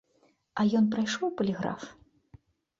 А 0.63 0.65
ён 0.79 0.87
прайшоў 0.95 1.35
паліграф? 1.43 1.81